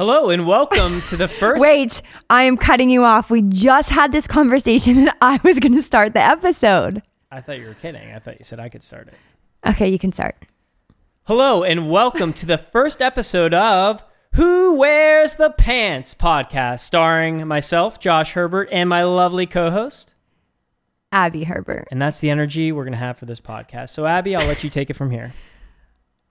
[0.00, 1.60] Hello and welcome to the first.
[1.60, 3.28] Wait, I am cutting you off.
[3.28, 7.02] We just had this conversation and I was going to start the episode.
[7.30, 8.10] I thought you were kidding.
[8.10, 9.14] I thought you said I could start it.
[9.68, 10.36] Okay, you can start.
[11.24, 14.02] Hello and welcome to the first episode of
[14.36, 20.14] Who Wears the Pants podcast, starring myself, Josh Herbert, and my lovely co host.
[21.12, 21.88] Abbie Herbert.
[21.90, 23.90] And that's the energy we're going to have for this podcast.
[23.90, 25.34] So, Abbie, I'll let you take it from here.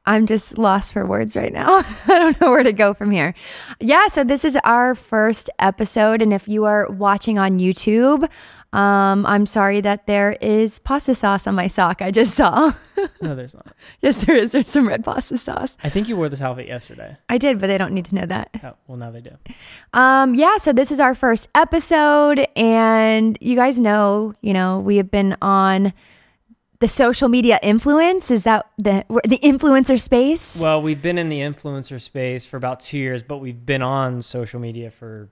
[0.05, 1.77] I'm just lost for words right now.
[2.07, 3.33] I don't know where to go from here.
[3.79, 6.21] Yeah, so this is our first episode.
[6.21, 8.27] And if you are watching on YouTube,
[8.71, 12.01] um, I'm sorry that there is pasta sauce on my sock.
[12.01, 12.73] I just saw.
[13.21, 13.73] No, there's not.
[14.01, 14.51] yes, there is.
[14.51, 15.77] There's some red pasta sauce.
[15.81, 17.15] I think you wore this outfit yesterday.
[17.29, 18.49] I did, but they don't need to know that.
[18.61, 19.31] Oh, well, now they do.
[19.93, 24.97] Um, yeah, so this is our first episode, and you guys know, you know, we
[24.97, 25.93] have been on
[26.79, 28.31] the social media influence.
[28.31, 30.59] Is that the the influencer space?
[30.59, 34.21] Well, we've been in the influencer space for about two years, but we've been on
[34.21, 35.29] social media for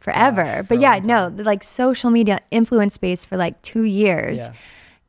[0.00, 0.44] forever.
[0.44, 4.38] Gosh, for but yeah, no, the, like social media influence space for like two years.
[4.38, 4.52] yeah.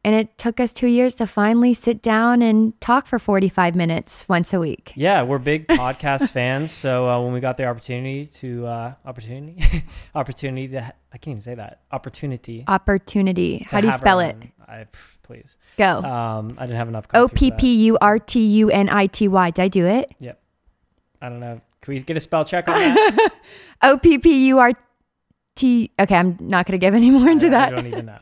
[0.05, 4.29] And it took us two years to finally sit down and talk for 45 minutes
[4.29, 4.93] once a week.
[4.95, 6.71] Yeah, we're big podcast fans.
[6.71, 9.83] So uh, when we got the opportunity to uh, opportunity
[10.15, 12.65] opportunity to ha- I can't even say that opportunity.
[12.67, 13.65] Opportunity.
[13.71, 14.37] How do you spell it?
[14.67, 14.85] I,
[15.23, 15.57] please.
[15.75, 16.03] Go.
[16.03, 17.07] Um, I didn't have enough.
[17.07, 17.49] coffee O P.
[17.49, 19.49] P U R T U N I T Y.
[19.49, 20.13] Did I do it?
[20.19, 20.39] Yep.
[21.19, 21.59] I don't know.
[21.81, 23.29] Can we get a spell check on that?
[23.81, 24.73] O P P U R
[25.55, 25.89] T.
[25.99, 27.69] Okay, I'm not going to give any more into I, that.
[27.69, 28.19] I don't even know.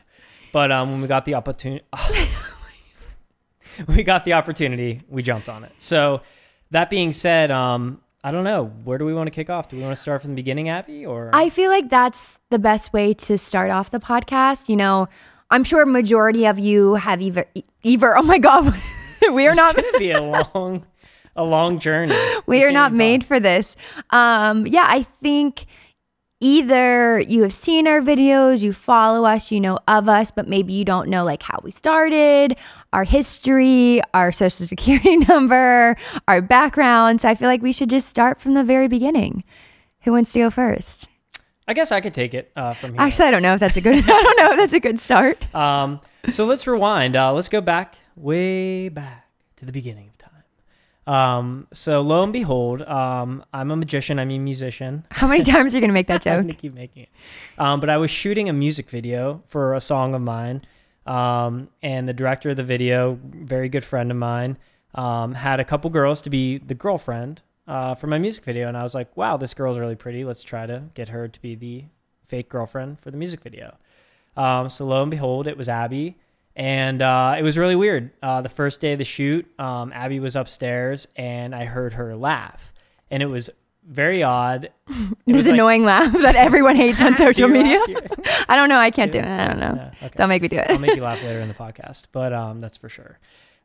[0.54, 1.84] But um, when we got the opportunity,
[3.88, 5.72] we got the opportunity, we jumped on it.
[5.78, 6.20] So
[6.70, 8.66] that being said, um, I don't know.
[8.84, 9.68] Where do we want to kick off?
[9.68, 12.60] Do we want to start from the beginning, Abbie, or I feel like that's the
[12.60, 14.68] best way to start off the podcast.
[14.68, 15.08] You know,
[15.50, 17.46] I'm sure majority of you have either,
[17.82, 18.16] either.
[18.16, 18.64] Oh my God,
[19.32, 19.74] we are it's not.
[19.74, 20.22] gonna be a
[20.54, 20.86] long,
[21.34, 22.14] a long journey.
[22.46, 23.28] we can't are not made talk.
[23.28, 23.74] for this.
[24.10, 25.66] Um, yeah, I think
[26.44, 30.74] either you have seen our videos, you follow us, you know of us, but maybe
[30.74, 32.54] you don't know like how we started,
[32.92, 35.96] our history, our social security number,
[36.28, 37.22] our background.
[37.22, 39.42] So I feel like we should just start from the very beginning.
[40.02, 41.08] Who wants to go first?
[41.66, 43.00] I guess I could take it uh, from here.
[43.00, 44.04] Actually, I don't know if that's a good.
[44.06, 45.54] I don't know if that's a good start.
[45.54, 47.16] Um, so let's rewind.
[47.16, 50.10] Uh, let's go back, way back to the beginning.
[51.06, 54.18] Um, so lo and behold, um, I'm a magician.
[54.18, 55.06] I'm a musician.
[55.10, 56.46] How many times are you gonna make that I'm joke?
[56.46, 57.08] gonna keep making it.
[57.58, 60.62] Um, but I was shooting a music video for a song of mine,
[61.06, 64.56] um, and the director of the video, very good friend of mine,
[64.94, 68.76] um, had a couple girls to be the girlfriend uh, for my music video, and
[68.76, 70.24] I was like, "Wow, this girl's really pretty.
[70.24, 71.84] Let's try to get her to be the
[72.28, 73.76] fake girlfriend for the music video."
[74.36, 76.16] Um, so lo and behold, it was Abbie,
[76.56, 78.10] and uh, it was really weird.
[78.22, 82.14] Uh, the first day of the shoot, um, Abbie was upstairs, and I heard her
[82.16, 82.72] laugh,
[83.10, 83.50] and it was
[83.86, 84.64] very odd.
[84.64, 84.72] It
[85.26, 87.78] This was like- annoying laugh that everyone hates on social media.
[87.88, 88.44] laugh?
[88.48, 88.78] I don't know.
[88.78, 89.24] I can't do it.
[89.26, 89.74] I don't know.
[89.76, 90.14] Yeah, okay.
[90.16, 90.70] Don't make me do it.
[90.70, 93.18] I'll make you laugh later in the podcast, but um, that's for sure.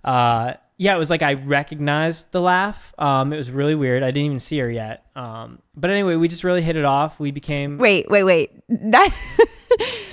[0.04, 2.94] Uh, yeah, it was like I recognized the laugh.
[2.98, 4.02] Um, it was really weird.
[4.02, 5.06] I didn't even see her yet.
[5.16, 7.20] Um, but anyway, we just really hit it off.
[7.20, 7.78] We became.
[7.78, 8.52] Wait, wait, wait.
[8.70, 9.10] That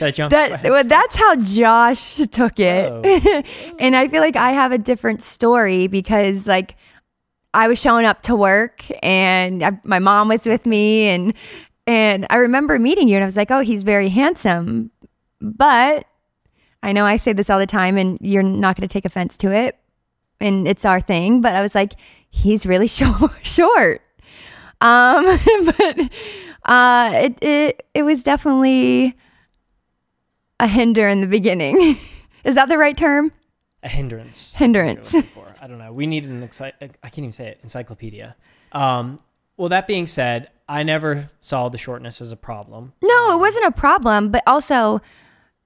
[0.00, 0.30] I jump?
[0.30, 3.42] that well, that's how Josh took it, Oh.
[3.78, 6.76] and I feel like I have a different story because like
[7.54, 11.32] I was showing up to work and I, my mom was with me and
[11.86, 14.90] and I remember meeting you and I was like, oh, he's very handsome,
[15.40, 16.04] but
[16.82, 19.36] I know I say this all the time and you're not going to take offense
[19.38, 19.78] to it,
[20.40, 21.40] and it's our thing.
[21.40, 21.92] But I was like,
[22.30, 23.32] he's really short.
[23.42, 24.02] short.
[24.80, 25.24] Um,
[25.64, 26.10] but
[26.64, 29.16] uh, it it it was definitely
[30.60, 31.96] a hinder in the beginning.
[32.44, 33.32] Is that the right term?
[33.82, 34.54] a hindrance.
[34.54, 35.12] Hindrance.
[35.12, 35.54] You're looking for.
[35.62, 35.92] I don't know.
[35.92, 37.60] We need an exci- I can't even say it.
[37.62, 38.34] Encyclopedia.
[38.72, 39.20] Um,
[39.56, 42.92] well, that being said, I never saw the shortness as a problem.
[43.02, 45.00] No, it wasn't a problem, but also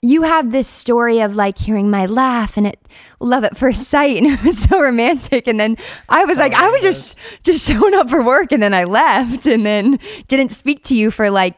[0.03, 2.79] you have this story of like hearing my laugh and it
[3.21, 5.77] love at first sight and it was so romantic and then
[6.09, 9.45] I was like I was just just showing up for work and then I left
[9.47, 11.55] and then didn't speak to you for like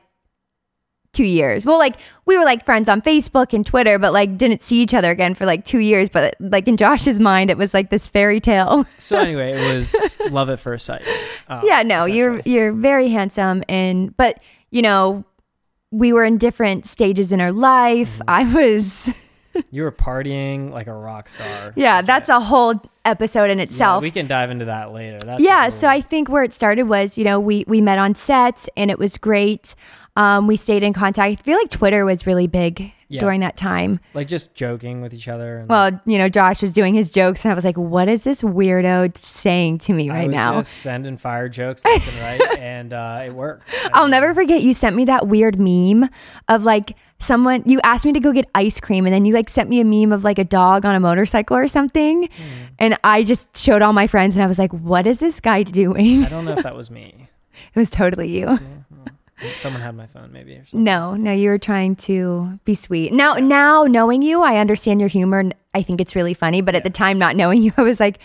[1.12, 1.66] 2 years.
[1.66, 4.94] Well, like we were like friends on Facebook and Twitter but like didn't see each
[4.94, 8.08] other again for like 2 years, but like in Josh's mind it was like this
[8.08, 8.84] fairy tale.
[8.98, 9.94] So anyway, it was
[10.30, 11.06] love at first sight.
[11.48, 15.24] um, yeah, no, you're you're very handsome and but you know,
[15.90, 18.18] we were in different stages in our life.
[18.18, 18.30] Mm-hmm.
[18.30, 19.12] I was
[19.70, 21.74] You were partying like a rock star.
[21.76, 24.02] Yeah, that's a whole episode in Yeah, itself.
[24.02, 25.18] we can dive into that later.
[25.18, 28.14] That's yeah so i think where it started was you know we we met on
[28.14, 29.74] set and it was great
[30.16, 33.20] um, we stayed in contact i feel like twitter was really big Yeah.
[33.20, 34.00] during that time.
[34.14, 35.58] like just joking with each other.
[35.58, 38.24] And Well, you know, Josh was doing his jokes, and I was like, "What is
[38.24, 42.58] this weirdo saying to me right was now?" just sending fire jokes left and right,
[42.58, 43.68] and uh, it worked.
[43.92, 46.08] I'll never forget you sent me that weird meme
[46.48, 49.50] of like someone you asked me to go get ice cream and then you like
[49.50, 52.42] sent me a meme of like a dog on a motorcycle or something Hmm.
[52.78, 55.62] and I just showed all my friends and I was like what is this guy
[55.64, 56.24] doing?
[56.24, 57.28] I don't know if that was me.
[57.74, 58.58] It was totally you.
[59.56, 60.84] Someone had my phone, maybe or something.
[60.84, 63.12] No, no, you were trying to be sweet.
[63.12, 66.74] Now now knowing you, I understand your humor and I think it's really funny, but
[66.74, 68.18] at the time not knowing you, I was like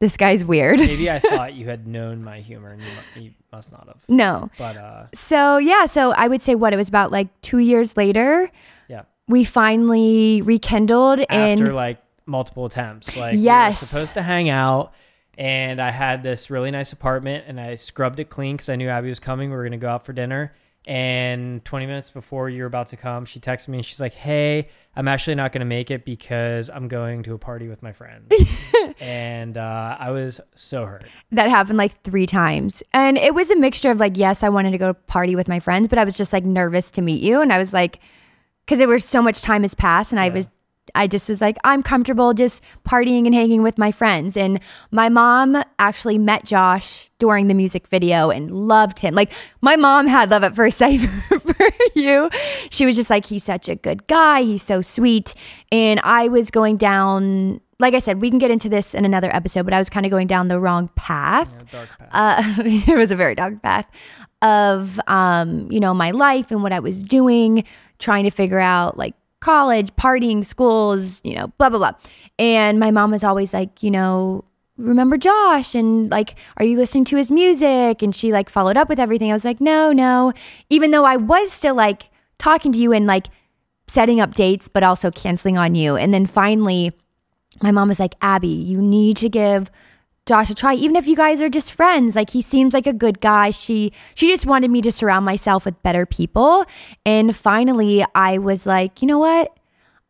[0.00, 0.80] this guy's weird.
[0.80, 4.02] Maybe I thought you had known my humor, and you, you must not have.
[4.08, 4.50] no.
[4.58, 7.96] But uh, So yeah, so I would say what it was about like 2 years
[7.96, 8.50] later,
[8.88, 13.80] yeah, we finally rekindled and after like multiple attempts, like Yes.
[13.80, 14.92] we were supposed to hang out,
[15.38, 18.88] and I had this really nice apartment, and I scrubbed it clean because I knew
[18.88, 19.50] Abbie was coming.
[19.50, 20.52] We were gonna go out for dinner.
[20.86, 24.68] And 20 minutes before you're about to come, she texted me and she's like, Hey,
[24.94, 27.92] I'm actually not going to make it because I'm going to a party with my
[27.92, 28.32] friends.
[29.00, 31.06] and uh, I was so hurt.
[31.32, 32.82] that happened like three times.
[32.92, 35.58] And it was a mixture of like, yes, I wanted to go party with my
[35.58, 37.40] friends, but I was just like nervous to meet you.
[37.40, 38.00] And I was like,
[38.64, 40.48] because there was so much time has passed, and I was,
[40.94, 44.36] I just was like, I'm comfortable just partying and hanging with my friends.
[44.36, 44.60] And
[44.90, 49.14] my mom actually met Josh during the music video and loved him.
[49.14, 52.30] Like my mom had love at first sight for, for you.
[52.70, 54.42] She was just like, he's such a good guy.
[54.42, 55.34] He's so sweet.
[55.72, 57.60] And I was going down.
[57.80, 60.06] Like I said, we can get into this in another episode, but I was kind
[60.06, 62.08] of going down the wrong path dark path.
[62.12, 63.86] uh, it was a very dark path
[64.42, 67.64] of um, you know my life and what I was doing,
[67.98, 71.92] trying to figure out like college, partying, schools, you know, blah blah blah.
[72.38, 74.44] And my mom was always like, you know,
[74.78, 78.02] remember Josh and like, are you listening to his music?
[78.02, 79.30] And she like followed up with everything.
[79.30, 80.32] I was like, no, no.
[80.70, 83.26] Even though I was still like talking to you and like
[83.86, 85.94] setting up dates, but also canceling on you.
[85.96, 86.92] And then finally,
[87.62, 89.70] my mom was like, Abbie, you need to give
[90.26, 92.16] Josh a try, even if you guys are just friends.
[92.16, 93.50] Like he seems like a good guy.
[93.50, 96.64] She she just wanted me to surround myself with better people.
[97.04, 99.56] And finally I was like, you know what?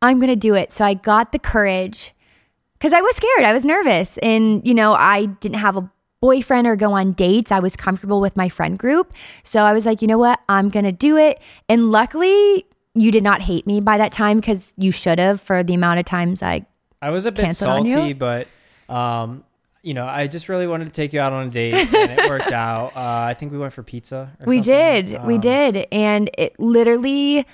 [0.03, 0.73] I'm gonna do it.
[0.73, 2.15] So I got the courage
[2.75, 3.45] because I was scared.
[3.45, 4.19] I was nervous.
[4.19, 5.91] And, you know, I didn't have a
[6.21, 7.51] boyfriend or go on dates.
[7.51, 9.13] I was comfortable with my friend group.
[9.43, 10.41] So I was like, you know what?
[10.49, 11.41] I'm gonna do it.
[11.69, 15.65] And luckily you did not hate me by that time because you should have for
[15.65, 16.67] the amount of times I
[17.03, 18.47] I was a bit salty, but
[18.89, 19.45] um,
[19.85, 22.29] you know, I just really wanted to take you out on a date, and it
[22.29, 22.97] worked out.
[22.97, 24.33] Uh, I think we went for pizza.
[24.41, 24.73] Or we something.
[25.07, 27.47] did we Um, did and it literally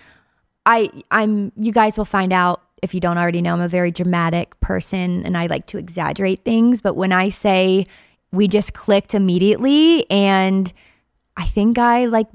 [0.66, 3.90] i i'm you guys will find out if you don't already know i'm a very
[3.90, 7.86] dramatic person and i like to exaggerate things but when i say
[8.30, 10.72] we just clicked immediately and
[11.38, 12.26] i think i like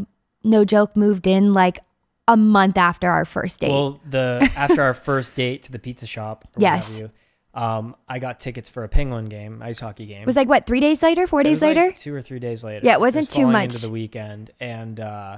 [0.43, 1.79] no joke moved in like
[2.27, 6.07] a month after our first date Well, the after our first date to the pizza
[6.07, 6.45] shop.
[6.55, 6.97] or Yes.
[6.97, 7.11] you,
[7.55, 10.21] um, I got tickets for a Penguin game, ice hockey game.
[10.21, 12.21] it was like what three days later four It days was like later two or
[12.21, 12.85] three days later.
[12.85, 13.73] Yeah, it wasn't too much.
[13.75, 15.37] into the weekend, and uh,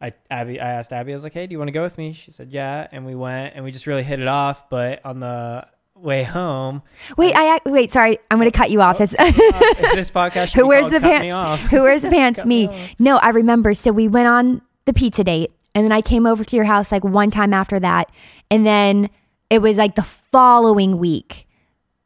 [0.00, 1.96] I Abbie, I asked Abbie, I was like, "Hey, do you want to go with
[1.96, 4.68] me?" She said, "Yeah," and we went, and we just really hit it off.
[4.68, 6.82] But on the way home,
[7.16, 9.24] wait i ac- wait sorry i'm gonna cut you off this uh,
[9.94, 11.62] this podcast, Who wears called the pants?
[11.70, 12.44] Who wears the pants?
[12.44, 12.90] Me me.
[12.98, 13.72] No, I remember.
[13.72, 16.92] So we went on the pizza date, and then I came over to your house
[16.92, 18.10] like one time after that,
[18.50, 19.08] and then
[19.48, 21.45] it was like the following week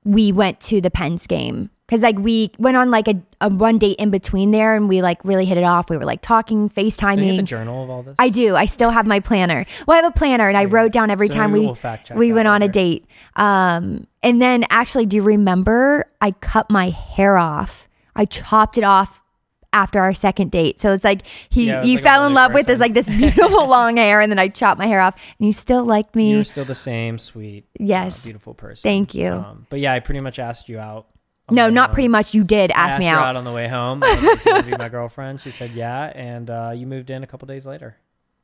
[0.04, 3.78] we went to the Pens game because like we went on like a, a one
[3.78, 5.90] date in between there, and we like really hit it off.
[5.90, 7.44] We were like talking, Do you have a FaceTiming.
[7.44, 8.14] journal of all this?
[8.18, 8.54] I do.
[8.54, 9.66] I still have my planner.
[9.86, 12.06] Well, I have a planner, and I wrote down every So time we we'll fact
[12.08, 13.06] check we went on a date.
[13.36, 16.06] Um, and then actually, do you remember?
[16.20, 17.88] I cut my hair off.
[18.14, 19.20] I chopped it off
[19.72, 20.80] after our second date.
[20.80, 23.08] So it's like he Yeah, it you like fell in love with this like this
[23.08, 26.30] beautiful long hair, and then I chopped my hair off, and you still liked me.
[26.32, 28.24] You're still the same sweet, uh, Yes.
[28.24, 28.82] beautiful person.
[28.88, 29.32] Thank you.
[29.32, 31.06] Um, but yeah, I pretty much asked you out.
[31.50, 31.94] no, not home.
[31.94, 32.32] pretty much.
[32.34, 33.24] You did ask me out.
[33.24, 34.02] out on the way home.
[34.04, 35.40] I was like, "You wanna be my girlfriend.
[35.40, 37.96] She said yeah, and uh, you moved in a couple days later.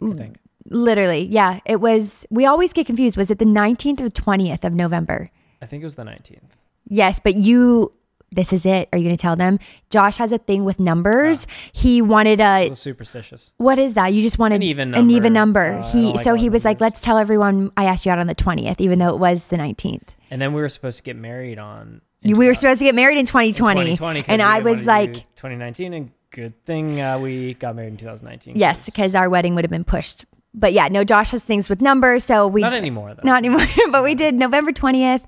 [0.02, 0.36] I think.
[0.68, 1.60] Literally, yeah.
[1.64, 2.26] It was.
[2.30, 3.16] We always get confused.
[3.16, 5.30] Was it the nineteenth or twentieth of November?
[5.62, 6.50] I think it was the 19th.
[6.88, 7.92] Yes, but you.
[8.36, 8.88] This is it.
[8.92, 9.58] Are you going to tell them?
[9.90, 11.46] Josh has a thing with numbers.
[11.72, 12.76] He wanted A a.
[12.76, 13.52] superstitious.
[13.56, 14.12] What is that?
[14.14, 15.70] You just wanted An even An even number.
[15.72, 15.82] number.
[15.84, 18.18] Uh, he like so odd he was like, let's tell everyone I asked you out
[18.20, 20.14] on the twentieth, even though it was the nineteenth.
[20.30, 22.02] And then we were supposed to get married on.
[22.22, 24.60] in We were 20- supposed to get married in in 2020, 2020 'cause and I
[24.60, 28.56] was like, 2019, and good thing uh, we got married in 2019.
[28.56, 30.24] yes, because our wedding would have been pushed.
[30.58, 33.20] But yeah, no, Josh has things with numbers, so we not anymore though.
[33.24, 35.20] not anymore but we did november 20th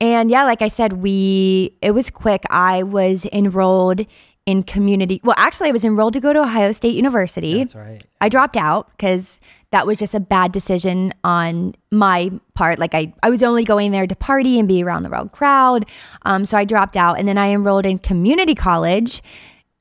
[0.00, 4.06] and yeah like i said we it was quick i was enrolled
[4.46, 8.02] in community well actually i was enrolled to go to ohio state university That's right.
[8.20, 9.38] i dropped out because
[9.72, 12.78] that was just a bad decision on my part.
[12.78, 15.86] Like I, I was only going there to party and be around the wrong crowd.
[16.22, 19.22] Um, so I dropped out and then I enrolled in community college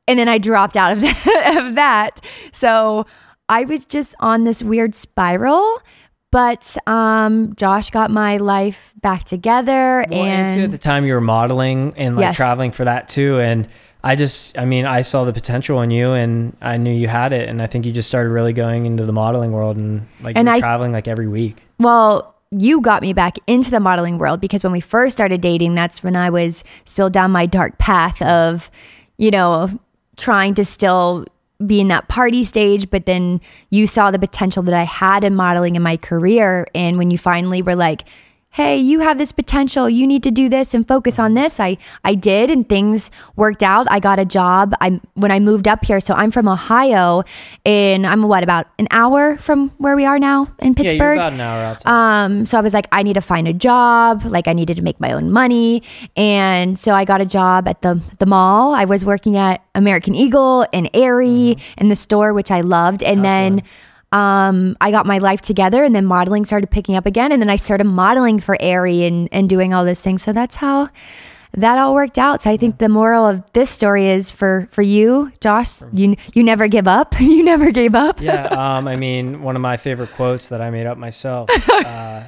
[0.07, 2.23] and then I dropped out of that, of that.
[2.51, 3.05] So
[3.47, 5.81] I was just on this weird spiral.
[6.31, 11.21] But um, Josh got my life back together, Well, and, at the time you were
[11.21, 12.35] modeling and like Yes.
[12.35, 13.39] traveling for that too.
[13.39, 13.67] And
[14.03, 17.33] I just, I mean, I saw the potential in you, and I knew you had
[17.33, 17.49] it.
[17.49, 20.49] And I think you just started really going into the modeling world and like And
[20.49, 21.63] I- traveling like every week.
[21.79, 25.75] Well, you got me back into the modeling world because when we first started dating,
[25.75, 28.69] that's when I was still down my dark path of,
[29.17, 29.69] you know,
[30.17, 31.25] trying to still
[31.65, 32.89] be in that party stage.
[32.89, 36.67] But then you saw the potential that I had in modeling in my career.
[36.73, 38.03] And when you finally were like,
[38.51, 39.87] hey, you have this potential.
[39.89, 41.59] You need to do this and focus on this.
[41.59, 43.87] I, I did, and things worked out.
[43.91, 44.73] I got a job.
[44.81, 45.99] I when I moved up here.
[45.99, 47.23] So I'm from Ohio,
[47.65, 51.17] and I'm what about an hour from where we are now in Pittsburgh?
[51.17, 52.25] Yeah, about an hour outside.
[52.25, 54.25] Um, so I was like, I need to find a job.
[54.25, 55.83] Like I needed to make my own money.
[56.17, 58.73] And so I got a job at the the mall.
[58.73, 63.03] I was working at American Eagle and Aerie in the store, which I loved.
[63.03, 63.61] And then
[64.11, 67.31] um, I got my life together and then modeling started picking up again.
[67.31, 70.23] And then I started modeling for Aerie and, and doing all those things.
[70.23, 70.89] So that's how
[71.53, 72.41] that all worked out.
[72.43, 76.43] So I think the moral of this story is for, for you, Josh, you, you
[76.43, 77.15] never give up.
[77.19, 78.21] you never gave up.
[78.21, 81.49] yeah, um, I mean, one of my favorite quotes that I made up myself.
[81.69, 82.23] Uh,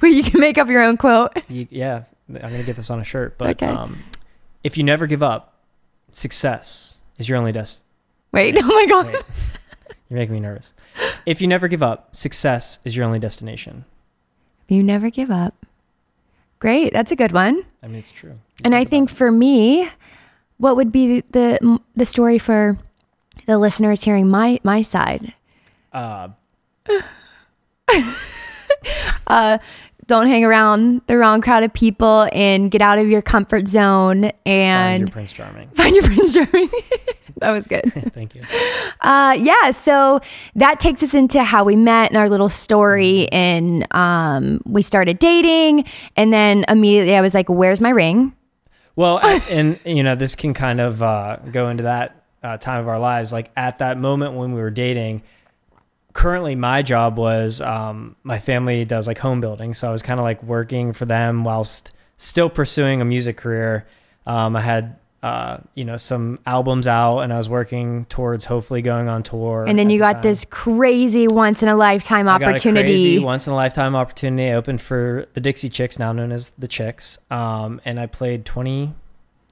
[0.00, 1.32] Where you can make up your own quote.
[1.50, 3.36] you, yeah, I'm gonna get this on a shirt.
[3.38, 3.66] But Okay.
[3.66, 4.02] um,
[4.64, 5.54] if you never give up,
[6.10, 7.84] success is your only destiny.
[8.32, 9.24] Wait, oh my God.
[10.08, 10.72] You're making me nervous.
[11.26, 13.84] If you never give up, success is your only destination.
[14.64, 15.66] If you never give up.
[16.58, 16.92] Great.
[16.92, 17.62] That's a good one.
[17.82, 18.30] I mean, it's true.
[18.30, 19.16] You And I think up.
[19.16, 19.88] for me,
[20.56, 22.78] what would be the the story for
[23.46, 25.34] the listeners hearing my my side?
[25.92, 26.28] uh,
[29.26, 29.58] Uh,
[30.06, 34.30] don't hang around the wrong crowd of people and get out of your comfort zone
[34.46, 35.68] and find your Prince Charming.
[35.70, 36.70] find your prince charming.
[37.36, 37.92] that was good.
[38.14, 38.42] Thank you.
[39.02, 40.20] Uh, yeah, so
[40.54, 43.28] that takes us into how we met and our little story.
[43.32, 45.84] And um, we started dating,
[46.16, 48.34] and then immediately I was like, "Where's my ring?"
[48.96, 52.80] Well, I- and you know, this can kind of uh, go into that uh, time
[52.80, 53.30] of our lives.
[53.32, 55.22] Like at that moment when we were dating,
[56.18, 60.18] currently my job was um, my family does like home building, so I was kind
[60.18, 63.86] of like working for them whilst still pursuing a music career.
[64.26, 68.82] Um, I had uh, you know some albums out, and I was working towards hopefully
[68.82, 69.64] going on tour.
[69.68, 70.22] And then you the got time.
[70.22, 72.88] this crazy once in a lifetime a opportunity.
[72.88, 74.50] crazy once in a lifetime opportunity.
[74.50, 78.44] I opened for the Dixie Chicks, now known as the Chicks, um, and I played
[78.44, 78.92] 20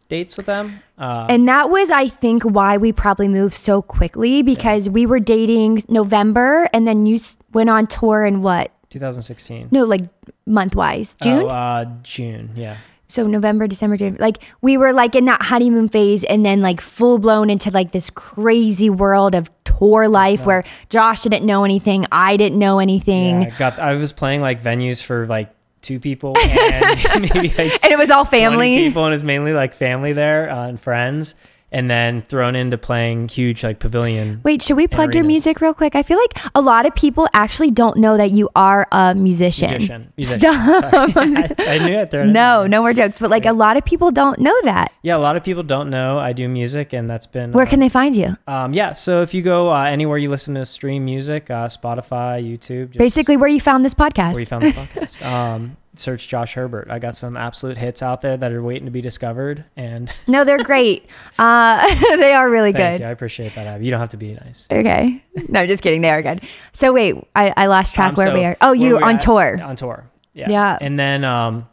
[0.09, 0.81] dates with them.
[0.99, 5.21] Uh, And that was, I think, why we probably moved so quickly because we were
[5.21, 7.19] dating November and then you
[7.53, 8.71] went on tour in what?
[8.91, 9.69] 2016.
[9.71, 10.03] No, like
[10.47, 11.43] month wise, June.
[11.43, 12.51] Oh, uh, June.
[12.55, 12.77] Yeah.
[13.09, 14.19] so November, December, January.
[14.21, 17.93] Like we were like in that honeymoon phase and then like full blown into like
[17.93, 22.07] this crazy world of tour life where Josh didn't know anything.
[22.11, 23.43] I didn't know anything.
[23.43, 23.79] Yeah, I got.
[23.79, 25.51] I was playing like venues for like
[25.87, 28.77] two people and maybe like And it was all family.
[28.77, 31.35] people, and it's mainly like family there uh, and friends,
[31.73, 34.41] and then thrown into playing huge like pavilion.
[34.45, 35.95] Wait, should we plug your music real quick?
[35.95, 39.71] I feel like a lot of people actually don't know that you are a musician.
[39.71, 40.13] Musician.
[40.17, 40.41] Musician.
[40.41, 40.93] Stop.
[41.17, 42.25] I, I knew it there.
[42.25, 43.19] no, no more jokes.
[43.19, 44.93] But like a lot of people don't know that.
[45.03, 47.71] Yeah, a lot of people don't know I do music, and that's been Where uh,
[47.71, 48.37] can they find you?
[48.47, 52.41] Um, yeah, so if you go uh, anywhere you listen to stream music, uh, Spotify,
[52.41, 54.33] YouTube, just Basically, where you found this podcast.
[54.33, 56.89] where you found the podcast, um, search Josh Herbert.
[56.91, 60.45] I got some absolute hits out there that are waiting to be discovered, and no,
[60.45, 61.07] they're great.
[61.39, 61.87] Uh,
[62.17, 63.05] they are really thank good.
[63.05, 63.09] you.
[63.09, 63.67] I appreciate that.
[63.67, 63.85] Abbie.
[63.85, 64.67] You don't have to be nice.
[64.71, 65.23] Okay.
[65.49, 66.01] No, just kidding.
[66.03, 66.43] They are good.
[66.73, 68.57] So wait, I, I lost track Um, where so we are.
[68.61, 69.61] Oh, you on at- tour.
[69.63, 70.09] On tour.
[70.33, 70.51] Yeah.
[70.51, 70.79] Yeah.
[70.81, 71.69] And then um,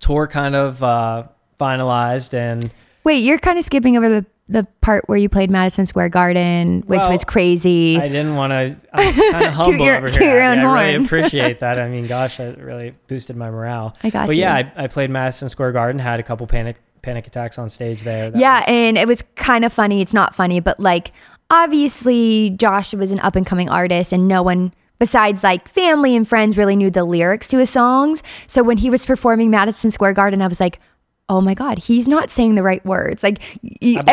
[0.00, 1.24] tour kind of uh,
[1.60, 2.72] finalized, and
[3.04, 6.82] Wait, you're kind of skipping over the the part where you played Madison Square Garden,
[6.86, 7.96] which Well, was crazy.
[7.98, 8.76] I didn't want to.
[8.92, 10.34] I'm kind of humble your- over here.
[10.34, 10.66] your own Abbie.
[10.68, 11.80] I really appreciate that.
[11.80, 13.96] I mean, gosh, that really boosted my morale.
[14.02, 14.42] I got But you.
[14.42, 18.02] yeah, I, I played Madison Square Garden, had a couple panic panic attacks on stage
[18.02, 18.30] there.
[18.30, 20.00] That yeah, was- and it was kind of funny.
[20.02, 21.12] It's not funny, but like
[21.50, 26.28] obviously Josh was an up and coming artist and no one besides like family and
[26.28, 28.22] friends really knew the lyrics to his songs.
[28.46, 30.80] So when he was performing Madison Square Garden, I was like,
[31.28, 34.04] "Oh my god, he's not saying the right words." Like it,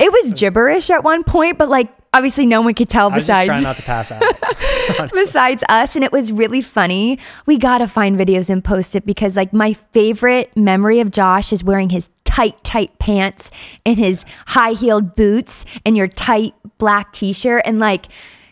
[0.00, 3.26] it was gibberish at one point, but like obviously no one could tell I was
[3.26, 5.12] just besides trying not to pass out.
[5.12, 9.36] besides us and it was really funny we gotta find videos and post it because
[9.36, 13.52] like my favorite memory of josh is wearing his tight tight pants
[13.86, 18.06] and his high heeled boots and your tight black t-shirt and like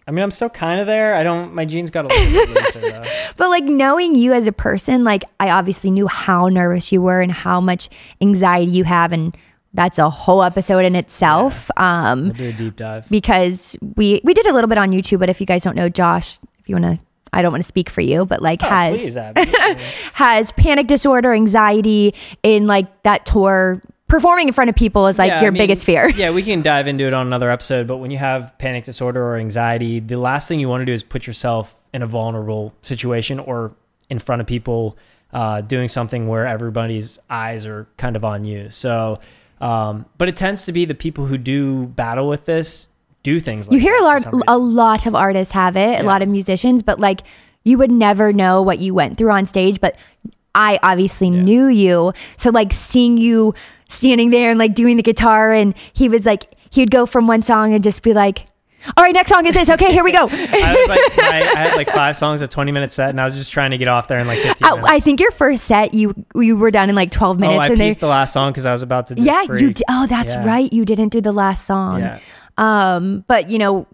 [0.08, 1.14] I mean, I'm still kind of there.
[1.14, 1.54] I don't.
[1.54, 3.04] My jeans got a little bit looser though.
[3.36, 7.20] But like knowing you as a person, like I obviously knew how nervous you were
[7.20, 7.90] and how much
[8.22, 9.36] anxiety you have, and
[9.74, 11.70] that's a whole episode in itself.
[11.76, 13.08] Um, We'll do a deep dive.
[13.10, 15.90] because we we did a little bit on YouTube, but if you guys don't know
[15.90, 17.02] Josh, if you want to,
[17.34, 19.14] I don't want to speak for you, but like Oh, has please,
[20.14, 23.82] has panic disorder, anxiety in like that tour.
[24.08, 26.08] Performing in front of people is like Yeah, your I mean, biggest fear.
[26.16, 27.86] Yeah, we can dive into it on another episode.
[27.86, 30.92] But when you have panic disorder or anxiety, the last thing you want to do
[30.92, 33.74] is put yourself in a vulnerable situation or
[34.10, 34.96] in front of people
[35.32, 38.70] uh, doing something where everybody's eyes are kind of on you.
[38.70, 39.18] So,
[39.60, 42.88] um, but it tends to be the people who do battle with this
[43.24, 46.22] do things like you hear a lot a lot of artists have it a lot
[46.22, 47.22] of musicians but like
[47.64, 49.96] you would never know what you went through on stage but
[50.54, 53.52] i obviously knew you so like seeing you
[53.88, 57.26] standing there and like doing the guitar and he was like he would go from
[57.26, 58.46] one song and just be like
[58.96, 61.76] all right next song is this okay here we go I, like, I, I had
[61.76, 64.06] like five songs, a 20 minute set, and I was just trying to get off
[64.08, 64.82] there in like 15 Oh.
[64.86, 67.66] I think your first set you you were done in like 12 minutes oh, I
[67.66, 70.06] and they pieced the last song because I was about to yeah you d- oh
[70.06, 70.46] that's Yeah.
[70.46, 72.18] right you didn't do the last song Yeah.
[72.56, 73.86] um but you know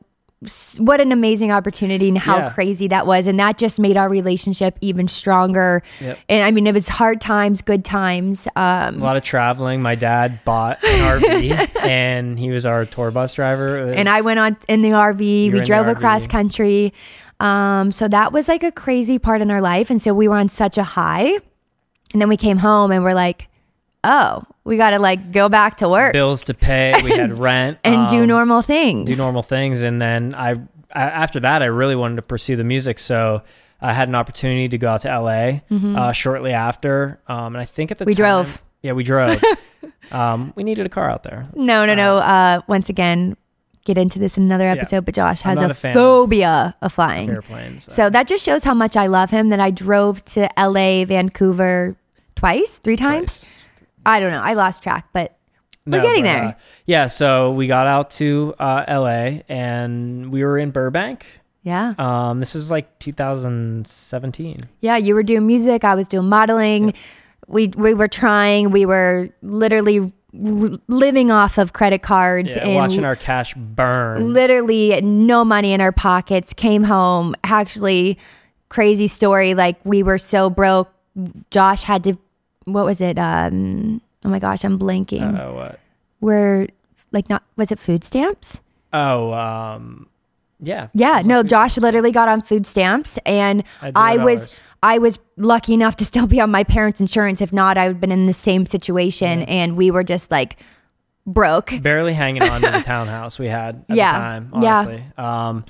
[0.78, 2.50] what an amazing opportunity and how Yeah.
[2.50, 6.18] crazy that was and that just made our relationship even stronger Yep.
[6.28, 9.82] and i mean it was hard times good times a um lot of traveling.
[9.82, 13.86] My dad bought an RV and he was our tour bus driver.
[13.86, 15.18] Was- and i went on in the rv
[15.52, 15.92] we drove RV.
[15.92, 16.92] across country
[17.40, 20.36] um so that was like a crazy part in our life and so we were
[20.36, 21.36] on such a high
[22.12, 23.48] and then we came home and we're like
[24.04, 26.94] oh we gotta like go back to work bills to pay.
[27.02, 29.82] We had rent and do um, normal things do normal things.
[29.82, 30.52] And then I,
[30.92, 32.98] I after that, I really wanted to pursue the music.
[32.98, 33.42] So
[33.80, 35.60] I had an opportunity to go out to LA
[35.98, 37.20] uh, shortly after.
[37.28, 38.08] Um, and I think at the Mm-hmm.
[38.10, 38.62] We time- drove.
[38.82, 39.42] Yeah, we drove.
[40.12, 41.46] um, we needed a car out there.
[41.54, 42.18] No, no, no.
[42.18, 43.36] Uh, once again,
[43.86, 44.72] get into this in another Yeah.
[44.72, 47.30] episode, but Josh has a, a phobia of flying.
[47.30, 47.92] Airplanes.
[47.92, 51.96] So that just shows how much I love him that I drove to LA, Vancouver
[52.36, 53.40] twice, three times.
[53.42, 53.54] Twice.
[54.06, 54.40] I don't know.
[54.42, 55.36] I lost track, but
[55.86, 56.44] We're No, getting but, there.
[56.44, 56.52] uh,
[56.86, 61.26] yeah, so we got out to uh, LA and we were in Burbank.
[61.62, 61.94] yeah.
[61.98, 64.68] Um, this is like 2017.
[64.80, 66.94] Yeah, you were doing music, I was doing modeling.
[67.46, 73.04] We we were trying, we were literally living off of credit cards Yeah, and watching
[73.04, 74.32] our cash burn.
[74.32, 78.18] literally no money in our pockets came home actually
[78.68, 80.92] crazy story like we were so broke
[81.52, 82.18] josh had to
[82.64, 85.80] what was it um oh my gosh i'm blanking Uh, what?
[86.20, 86.66] we're
[87.12, 88.60] like not was it food stamps
[88.92, 90.06] Oh, um,
[90.60, 90.88] yeah.
[90.94, 95.74] yeah no josh literally got on food stamps and At i was i was lucky
[95.74, 98.26] enough to still be on my parents insurance if not i would have been in
[98.26, 100.56] the same situation and we were just like
[101.26, 104.62] broke barely hanging on to the townhouse we had at Yeah, the time.
[104.62, 105.00] yeah.
[105.48, 105.64] Um,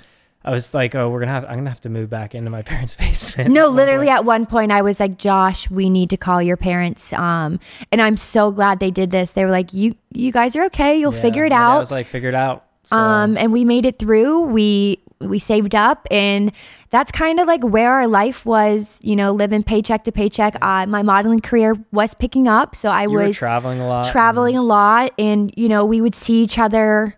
[0.45, 1.45] I was like, oh, we're gonna have.
[1.45, 3.51] I'm gonna have to move back into my parents' basement.
[3.51, 7.13] No, literally at one point I was like, Josh, we need to call your parents.
[7.15, 7.59] Um,
[7.91, 9.33] and I'm so glad they did this.
[9.33, 10.99] They were like, you, you guys are okay.
[10.99, 11.77] You'll Yeah, figure it out.
[11.77, 12.65] I was like, figured out.
[12.85, 14.43] So, um, and we made it through.
[14.43, 16.53] We, we saved up and
[16.91, 20.55] that's kind of like where our life was, you know, living paycheck to paycheck.
[20.61, 22.77] Uh, my modeling career was picking up.
[22.77, 24.07] So I you was traveling a lot.
[24.13, 27.17] traveling a lot and, you know, we would see each other.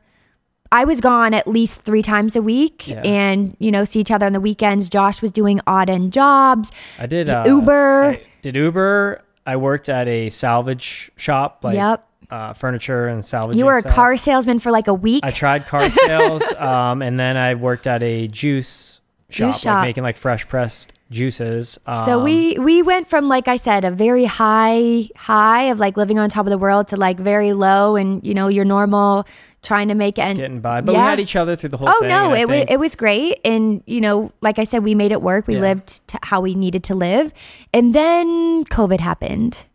[0.72, 3.02] I was gone at least three times a week Yeah.
[3.02, 4.88] and, you know, see each other on the weekends.
[4.88, 6.72] Josh was doing odd end jobs.
[6.98, 8.02] I did uh, Uber.
[8.04, 9.22] I did Uber.
[9.46, 12.04] I worked at a salvage shop, like Yep.
[12.30, 13.56] uh, furniture and salvage.
[13.56, 15.20] You were a car salesman for like a week.
[15.24, 19.00] I tried car sales, um, and then I worked at a juice
[19.30, 19.78] shop, Juice shop.
[19.78, 21.78] like making like fresh pressed juices.
[21.86, 25.96] Um, so we we went from like I said a very high high of like
[25.96, 29.24] living on top of the world to like very low and you know your normal
[29.66, 31.02] trying to make it and getting by, but yeah.
[31.02, 32.08] we had each other through the whole Oh thing.
[32.08, 35.20] no, it was it was great, and you know, like I said, we made it
[35.20, 35.46] work.
[35.46, 35.60] We Yeah.
[35.68, 37.32] lived to how we needed to live,
[37.74, 39.66] and then COVID happened.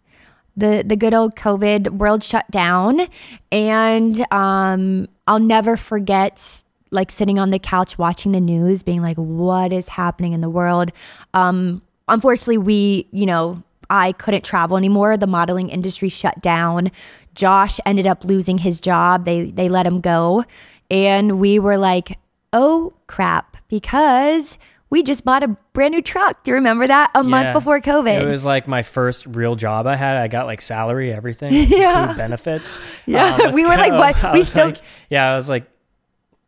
[0.58, 3.08] the The good old COVID world shut down,
[3.52, 9.18] and um, I'll never forget like sitting on the couch watching the news, being like,
[9.18, 10.92] "What is happening in the world?"
[11.34, 15.18] Um, unfortunately, we, you know, I couldn't travel anymore.
[15.18, 16.90] The modeling industry shut down.
[17.36, 19.26] Josh ended up losing his job.
[19.26, 20.46] They they let him go.
[20.90, 22.18] And we were like,
[22.54, 24.58] "Oh crap," because
[24.90, 26.44] we just bought a brand new truck.
[26.44, 27.12] Do you remember that?
[27.16, 28.22] A month before COVID.
[28.22, 30.18] It was like my first real job I had.
[30.18, 32.14] I got like salary, everything, Yeah.
[32.14, 32.80] benefits.
[33.06, 33.36] Yeah.
[33.44, 34.22] Um, We were like, what?
[34.24, 35.66] I We still- like- yeah, I was like,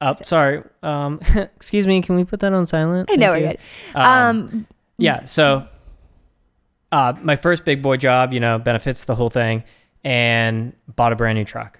[0.01, 0.61] oh, sorry.
[0.81, 1.19] Um,
[1.55, 2.01] excuse me.
[2.01, 3.09] Can we put that on silent?
[3.11, 3.57] I know we're good.
[3.95, 5.23] Um, Yeah.
[5.23, 5.65] So,
[6.93, 9.63] uh, my first big boy job, you know, benefits the whole thing,
[10.03, 11.79] and bought a brand new truck.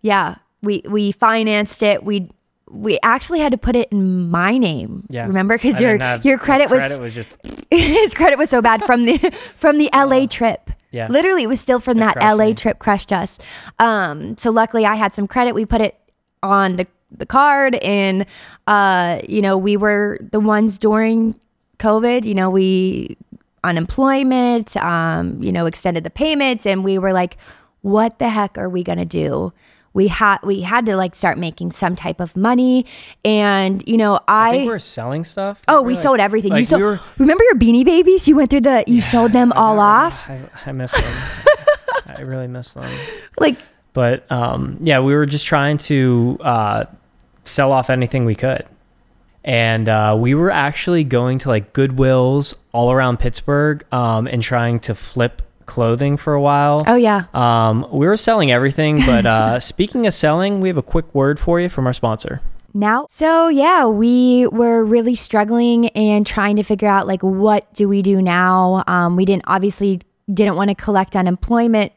[0.00, 2.02] yeah, we we financed it.
[2.02, 2.30] We
[2.68, 5.04] we actually had to put it in my name.
[5.08, 5.26] Yeah.
[5.26, 5.54] Remember?
[5.56, 7.28] Because your have- your my credit was was just
[7.70, 9.18] his credit was so bad from the
[9.56, 10.70] from the LA trip.
[10.90, 11.06] Yeah.
[11.08, 12.54] Literally it was still from It that LA me.
[12.54, 13.38] trip crushed us.
[13.78, 15.54] Um so luckily I had some credit.
[15.54, 15.94] We put it
[16.42, 18.26] on the the card and
[18.66, 21.38] uh you know, we were the ones during
[21.78, 23.16] COVID, you know, we
[23.66, 27.36] unemployment, um, you know, extended the payments and we were like
[27.82, 29.52] what the heck are we going to do?
[29.92, 32.84] We had we had to like start making some type of money
[33.24, 35.60] and you know, I I, think we were selling stuff.
[35.68, 36.56] Oh, We're we like- sold everything.
[36.56, 36.80] you sold.
[36.80, 38.26] we were- remember your Beanie Babies?
[38.28, 38.84] You went through the.
[38.86, 40.28] You sold them I all know, off.
[40.28, 41.46] I, I miss them.
[42.18, 42.90] I really miss them.
[43.38, 43.56] Like
[43.94, 46.84] But um, yeah, we were just trying to uh,
[47.44, 48.64] sell off anything we could.
[49.46, 54.80] And uh, we were actually going to like Goodwills all around Pittsburgh um, and trying
[54.80, 56.82] to flip clothing for a while.
[56.86, 60.82] oh yeah, Um, we were selling everything, but uh, speaking of selling, we have a
[60.82, 62.40] quick word for you from our sponsor.
[62.74, 63.06] now.
[63.08, 68.02] So yeah, we were really struggling and trying to figure out like what do we
[68.02, 68.84] do now.
[68.86, 70.00] Um, we didn't obviously
[70.32, 71.92] didn't want to collect unemployment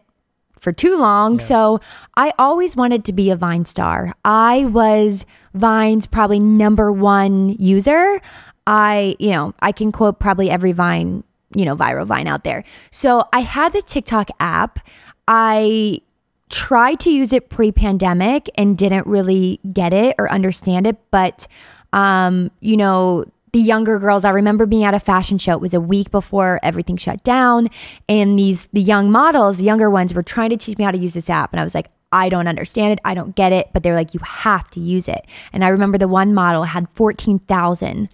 [0.59, 1.39] for too long.
[1.39, 1.79] So
[2.15, 4.13] I always wanted to be a Vine star.
[4.23, 8.21] I was Vine's probably number one user.
[8.67, 11.23] I, you know, I can quote probably every Vine,
[11.55, 12.63] you know, viral Vine out there.
[12.91, 14.79] So I had the TikTok app.
[15.27, 16.01] I
[16.49, 21.47] tried to use it pre-pandemic and didn't really get it or understand it but
[21.93, 25.73] um you know the younger girls i remember being at a fashion show it was
[25.73, 27.69] a week before everything shut down
[28.07, 30.97] and these the young models the younger ones were trying to teach me how to
[30.97, 33.69] use this app and i was like i don't understand it i don't get it
[33.73, 36.87] but they're like you have to use it and i remember the one model had
[36.95, 38.09] 14000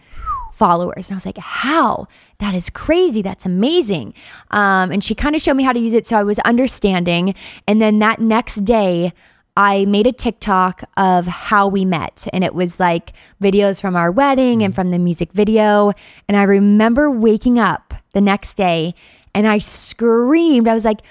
[0.55, 1.09] followers.
[1.09, 2.07] And I was like, how?
[2.39, 3.21] That is crazy.
[3.21, 4.13] That's amazing.
[4.51, 6.07] Um, and she kind of showed me how to use it.
[6.07, 7.35] So I was understanding.
[7.67, 9.13] And then that next day,
[9.57, 12.27] I made a TikTok of how we met.
[12.33, 14.75] And it was like videos from our wedding and mm.
[14.75, 15.93] from the music video.
[16.27, 18.95] And I remember waking up the next day
[19.33, 20.67] and I screamed.
[20.67, 21.01] I was like,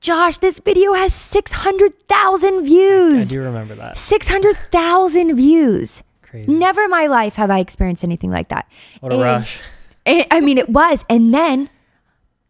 [0.00, 3.30] Josh, this video has 600,000 views.
[3.30, 3.96] I do remember that.
[3.96, 6.02] 600,000 views.
[6.22, 6.52] Crazy.
[6.52, 8.66] Never in my life have I experienced anything like that.
[8.98, 9.58] What a And- rush.
[10.04, 11.04] and- I mean, it was.
[11.08, 11.70] And then,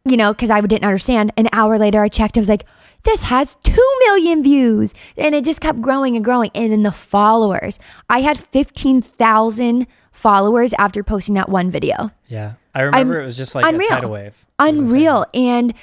[0.07, 2.65] you know, because I didn't understand, an hour later I checked, I was like,
[3.05, 4.95] this has 2 million views.
[5.17, 6.51] And it just kept growing and growing.
[6.55, 12.11] And then the followers, I had 15,000 followers after posting that one video.
[12.29, 12.55] Yeah.
[12.75, 13.89] I remember it was just like unreal.
[13.89, 14.35] a tidal wave.
[14.59, 14.87] It was insane.
[14.87, 15.27] Unreal.
[15.35, 15.75] And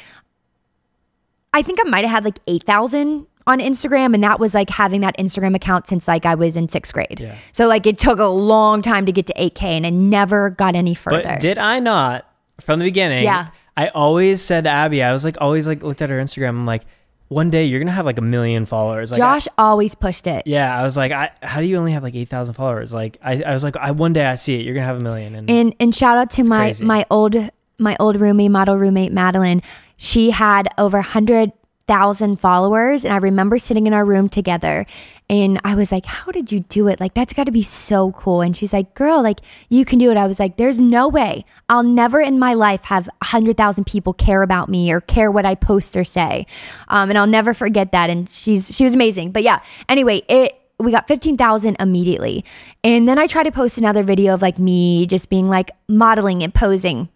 [1.53, 4.13] I think I might have had like 8,000 on Instagram.
[4.13, 7.19] And that was like having that Instagram account since like I was in sixth grade.
[7.19, 7.35] Yeah.
[7.51, 10.75] So like it took a long time to get to 8K and I never got
[10.75, 11.23] any further.
[11.23, 12.25] But did I not
[12.61, 13.23] from the beginning?
[13.25, 13.49] Yeah.
[13.75, 16.49] I always said to Abbie, I was like, always like looked at her Instagram.
[16.49, 16.83] I'm like,
[17.29, 19.11] one day you're gonna have like a million followers.
[19.11, 20.43] Like, I- Josh always pushed it.
[20.45, 22.93] yeah, I was like, I, how do you only have like eight thousand followers?
[22.93, 25.03] Like, I, I was like, I one day I see it, you're gonna have a
[25.03, 25.33] million.
[25.35, 26.83] And, And and shout out to my crazy.
[26.85, 27.35] my old
[27.77, 29.61] my old roommate, model roommate Madeline.
[29.95, 31.51] She had over hundred
[31.89, 34.85] thousand followers, and I remember sitting in our room together,
[35.27, 36.99] and I was like, "How did you do it?
[36.99, 40.11] Like that's got to be so cool." And she's like, "Girl, like you can do
[40.11, 41.45] it." I was like, "There's no way.
[41.67, 45.47] I'll never in my life have hundred thousand people care about me or care what
[45.47, 46.45] I post or say."
[46.89, 48.11] Um, and I'll never forget that.
[48.11, 49.31] And she's she was amazing.
[49.31, 52.45] But yeah, anyway, it we got 15,000 immediately.
[52.85, 56.43] And then I tried to post another video of like me just being like modeling
[56.43, 57.09] and posing.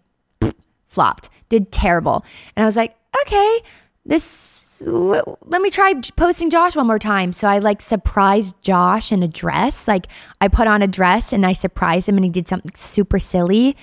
[0.88, 1.30] Flopped.
[1.48, 2.24] Did terrible.
[2.56, 3.60] And I was like, okay,
[4.04, 7.32] this let me try posting Josh one more time.
[7.32, 9.86] So I like surprised Josh in a dress.
[9.86, 10.06] Like
[10.40, 13.76] I put on a dress and I surprised him and he did something super silly.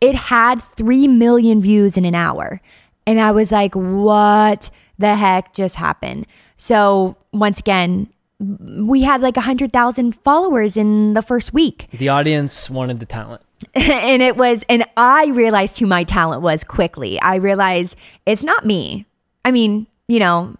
[0.00, 2.60] It had 3 million views in an hour.
[3.06, 6.26] And I was like, what the heck just happened?
[6.56, 11.88] So once again, we had like 100,000 followers in the first week.
[11.92, 13.42] the audience wanted the talent.
[13.74, 17.20] and it was, and I realized who my talent was quickly.
[17.20, 17.96] I realized
[18.26, 19.06] it's not me.
[19.44, 20.54] I mean, you know,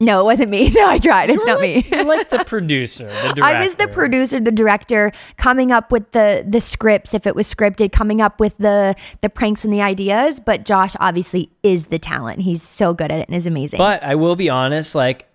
[0.00, 0.70] no, it wasn't me.
[0.74, 1.30] No, I tried.
[1.30, 1.86] It's not me.
[1.88, 3.44] You're like the producer, the director.
[3.44, 7.52] I was the producer, the director, coming up with the the scripts if it was
[7.52, 10.40] scripted, coming up with the the pranks and the ideas.
[10.40, 12.40] But Josh obviously is the talent.
[12.42, 13.78] He's so good at it and is amazing.
[13.78, 15.28] But I will be honest, like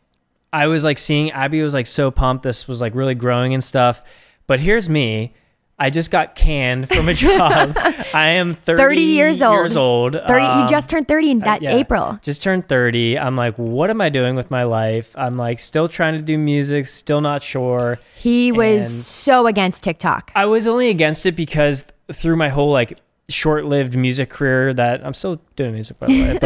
[0.51, 2.43] I was like seeing Abbie was like so pumped.
[2.43, 4.03] This was like really growing and stuff.
[4.45, 5.33] But here's me.
[5.79, 7.73] I just got canned from a job.
[8.13, 9.55] I am 30, 30 years old.
[9.55, 10.13] Years old.
[10.13, 12.19] 30 you Um, just turned 30 in that yeah, April.
[12.21, 13.17] Just turned 30.
[13.17, 15.13] I'm like, what am I doing with my life?
[15.15, 17.97] I'm like still trying to do music, still not sure.
[18.15, 20.31] He was and- so against TikTok.
[20.35, 25.13] I was only against it because through my whole like short-lived music career that I'm
[25.13, 26.37] still doing music by the way,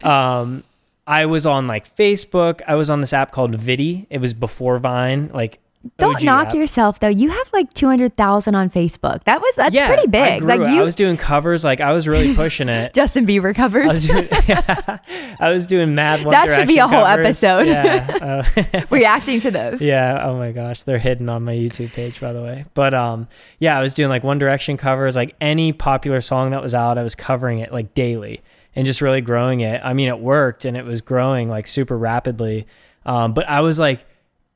[0.00, 0.64] but um
[1.06, 2.60] I was on like Facebook.
[2.66, 4.06] I was on this app called Viddy.
[4.10, 5.28] It was before Vine.
[5.32, 5.58] Like
[5.98, 6.54] Don't OG knock app.
[6.54, 7.08] yourself though.
[7.08, 9.24] You have like 200,000 on Facebook.
[9.24, 10.42] That was that's yeah, pretty big.
[10.42, 10.68] Like it.
[10.68, 11.64] you I was doing covers.
[11.64, 12.92] Like I was really pushing it.
[12.92, 14.06] Justin Bieber I was covers.
[14.06, 14.28] doing,
[15.40, 16.22] I was doing mad.
[16.22, 17.42] One That should be a whole covers.
[17.42, 17.66] episode.
[17.66, 18.44] Yeah.
[18.74, 19.80] uh, reacting to those.
[19.80, 20.22] Yeah.
[20.22, 22.66] Oh my gosh, they're hidden on my YouTube page, by the way.
[22.74, 23.26] But um,
[23.58, 26.98] yeah, I was doing like One Direction covers, like any popular song that was out,
[26.98, 28.42] I was covering it like daily
[28.76, 29.80] and just really growing it.
[29.82, 32.66] I mean, it worked and it was growing like super rapidly.
[33.06, 34.04] Um, but I was like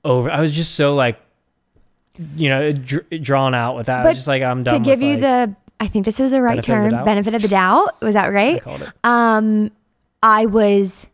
[0.05, 0.31] over.
[0.31, 1.21] I was just so like,
[2.37, 4.01] you know, dr- drawn out with that.
[4.01, 4.75] I But was just like, I'm done.
[4.75, 6.97] To give with, you like, the I think this is the right Benefit of the
[6.97, 7.89] term, benefit of the doubt.
[8.03, 8.63] Was that I right?
[8.63, 8.89] called it.
[9.03, 9.71] Um
[10.23, 11.07] I was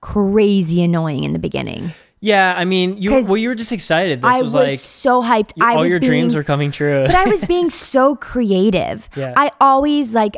[0.00, 1.90] crazy annoying in the beginning.
[2.20, 4.20] Yeah, I mean, you well, you were just excited.
[4.20, 5.52] This I was, was, like so hyped.
[5.56, 7.04] you- I all your being, dreams were coming true.
[7.06, 9.08] but I was being so creative.
[9.16, 9.34] Yeah.
[9.36, 10.36] I always like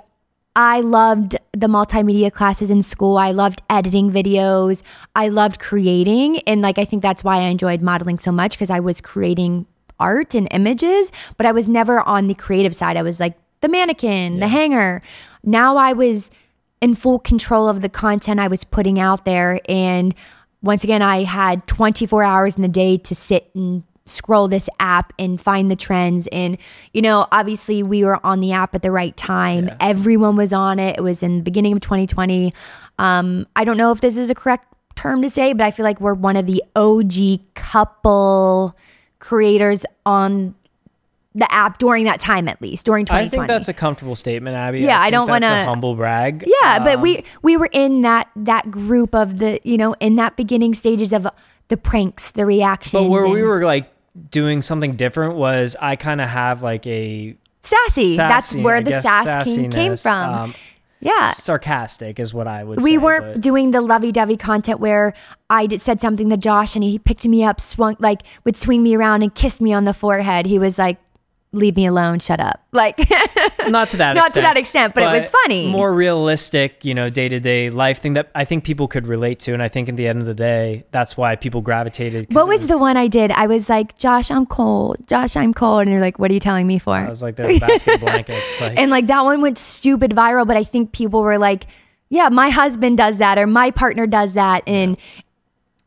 [0.58, 3.16] I loved the multimedia classes in school.
[3.16, 4.82] I loved editing videos.
[5.14, 8.68] I loved creating and like I think that's why I enjoyed modeling so much because
[8.68, 9.66] I was creating
[10.00, 12.96] art and images, but I was never on the creative side.
[12.96, 15.00] I was like the mannequin, the hanger.
[15.44, 16.28] Now I was
[16.80, 20.12] in full control of the content I was putting out there and
[20.60, 25.12] once again I had 24 hours in the day to sit and scroll this app
[25.18, 26.56] and find the trends and
[26.92, 30.78] you know obviously we were on the app at the right time everyone was on
[30.78, 32.52] it it was in the beginning of 2020
[32.98, 34.66] um i don't know if this is a correct
[34.96, 37.12] term to say but i feel like we're one of the og
[37.54, 38.76] couple
[39.18, 40.54] creators on
[41.34, 44.56] the app during that time at least during 2020 I think that's a comfortable statement,
[44.56, 44.80] Abbie.
[44.80, 46.42] Yeah, I think don't wanna- humble brag.
[46.62, 50.16] yeah, but Um, we we were in that that group of the you know in
[50.16, 51.28] that beginning stages of
[51.68, 52.92] the pranks, the reactions.
[53.04, 53.88] But where we were like
[54.30, 58.16] doing something different was I kind of have like a sassy.
[58.16, 60.34] That's where I the sass came, came from.
[60.34, 60.54] um,
[61.00, 61.30] yeah.
[61.30, 62.82] sarcastic is what I would.
[62.82, 65.14] We say, weren't but- doing the lovey-dovey content where
[65.48, 68.82] I did, said something to Josh and he picked me up, swung like would swing
[68.82, 70.46] me around and kiss me on the forehead.
[70.46, 70.98] He was like,
[71.52, 72.98] "Leave me alone, shut up." Like,
[73.68, 75.70] not to that Not to that extent, but it was funny.
[75.70, 79.40] More realistic, you know, day to day life thing that I think people could relate
[79.40, 82.32] to, and I think at the end of the day, that's why people gravitated.
[82.34, 83.30] what it was, the one I did?
[83.30, 84.96] I was like, "Josh, I'm cold.
[85.06, 87.36] Josh, I'm cold," and you're like, "What are you telling me for?" I was like,
[87.36, 88.38] there's basket blankets.
[88.60, 91.66] Like, and like that one went stupid viral but i think people were like
[92.08, 94.96] yeah my husband does that or my partner does that and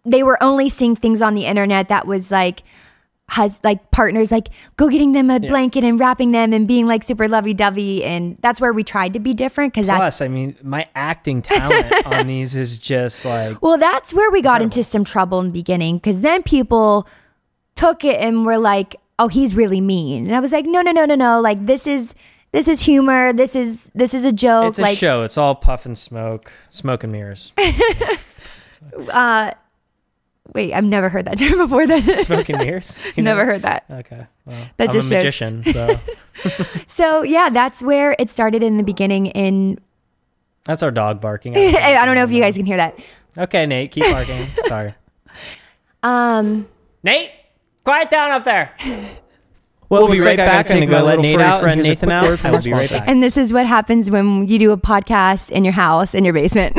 [0.06, 2.64] they were only seeing things on the internet that was like
[3.32, 7.02] has like partners like go getting them a blanket and wrapping them and being like
[7.02, 10.56] super lovey-dovey and that's where we tried to be different because that's plus, I mean,
[10.62, 15.06] my acting talent on these is just like well that's where we got into some
[15.06, 17.08] trouble in the beginning because then people
[17.76, 20.26] took it and were like oh he's really mean.
[20.26, 21.40] And i was like no no no no no.
[21.40, 22.14] Like this is
[22.52, 23.32] this is humor.
[23.32, 24.72] This is this is a joke.
[24.72, 25.24] It's a like show.
[25.24, 27.54] It's all puff and smoke, smoke and mirrors,
[29.10, 29.54] uh
[30.54, 33.00] wait i've never heard that term before that smoke and mirrors.
[33.16, 33.52] You never know?
[33.54, 36.00] heard that Okay, well, That I'm just a shows- magician, so
[36.88, 39.80] so yeah that's where it started in the beginning in
[40.66, 41.58] that's our dog barking.
[41.58, 42.98] i don't know if you guys can hear that
[43.38, 44.36] Okay, Nate, keep barking.
[44.68, 44.94] Sorry,
[46.04, 46.68] um
[47.04, 47.32] Nate,
[47.86, 48.76] quiet down up there.
[49.90, 50.70] Well, we'll be right back.
[50.70, 51.62] I'm gonna go let Nate out.
[51.62, 52.44] friend Nathan out.
[52.46, 53.04] I will be right back.
[53.08, 56.34] and this is what happens when you do a podcast in your house in your
[56.34, 56.78] basement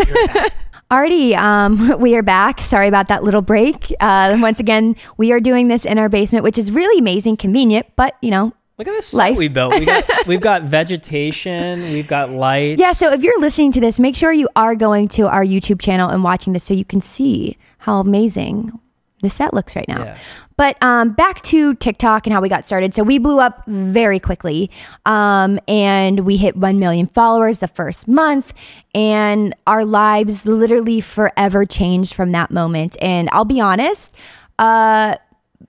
[0.93, 2.61] Artie, um, we are back.
[2.61, 3.95] Sorry about that little break.
[3.99, 7.87] Uh, once again, we are doing this in our basement, which is really amazing, convenient,
[7.97, 9.39] but you know, Look at this Life.
[9.39, 9.73] we built.
[9.73, 11.81] We got, we've got vegetation.
[11.93, 12.79] We've got lights.
[12.79, 15.81] Yeah, so if you're listening to this, make sure you are going to our YouTube
[15.81, 18.79] channel and watching this so you can see how amazing
[19.23, 20.05] the set looks right now.
[20.05, 20.19] Yeah.
[20.57, 22.95] But um, back to TikTok and how we got started.
[22.95, 24.71] So we blew up very quickly
[25.07, 28.53] um, and we hit 1 million followers the first month.
[28.95, 32.97] And our lives literally forever changed from that moment.
[33.01, 34.13] And I'll be honest,
[34.59, 35.17] uh,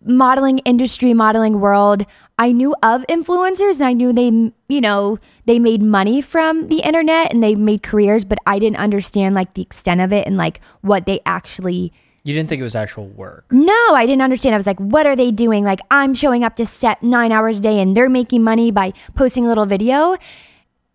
[0.06, 2.06] modeling industry, modeling world,
[2.40, 6.80] I knew of influencers and I knew they, you know, they made money from the
[6.80, 10.36] internet and they made careers, but I didn't understand like the extent of it and
[10.36, 13.46] like what they actually You didn't think it was actual work.
[13.52, 14.56] no, I didn't understand.
[14.56, 15.66] I was like, what are they doing?
[15.66, 18.94] Like, I'm showing up to set nine hours a day and they're making money by
[19.14, 20.16] posting a little video.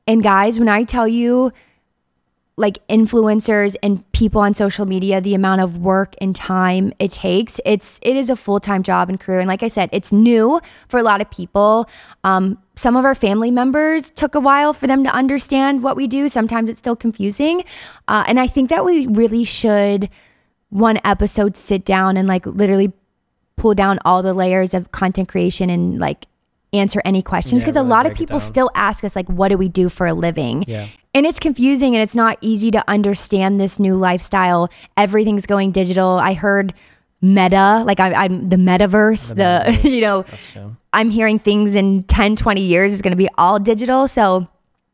[0.06, 1.52] And guys, when I tell you,
[2.58, 7.60] like influencers and people on social media, the amount of work and time it takes,
[7.64, 9.38] it's it is a full time job and career.
[9.38, 11.88] And like I said, it's new for a lot of people.
[12.24, 16.08] Um, some of our family members took a while for them to understand what we
[16.08, 16.28] do.
[16.28, 17.64] Sometimes it's still confusing,
[18.08, 20.10] uh, and I think that we really should
[20.70, 22.92] one episode sit down and like literally
[23.56, 26.26] pull down all the layers of content creation and like
[26.72, 27.62] answer any questions?
[27.62, 30.06] Yeah, because a lot of people still ask us like what do we do for
[30.06, 30.64] a living?
[30.66, 30.88] Yeah.
[31.14, 34.70] and it's confusing and it's not easy to understand this new lifestyle.
[34.96, 36.10] Everything's going digital.
[36.10, 36.74] I heard
[37.20, 39.90] meta, like I, I'm the metaverse, the, metaverse.
[39.90, 40.24] you know,
[40.92, 44.06] I'm hearing things in 10, 20 years is going to be all digital.
[44.06, 44.46] So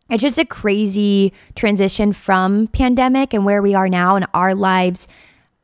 [0.08, 5.06] it's just a crazy transition from pandemic and where we are now and our lives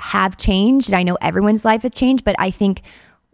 [0.01, 0.93] have changed.
[0.93, 2.83] I know everyone's life has changed, but I think,